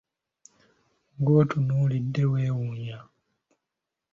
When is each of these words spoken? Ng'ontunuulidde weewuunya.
Ng'ontunuulidde 1.19 2.23
weewuunya. 2.31 2.97